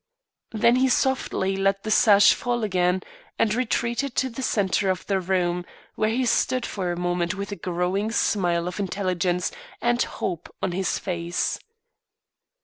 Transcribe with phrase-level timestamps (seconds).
[0.51, 3.03] Then he softly let the sash fall again
[3.37, 7.51] and retreated to the centre of the room, where he stood for a moment with
[7.51, 11.59] a growing smile of intelligence and hope on his face.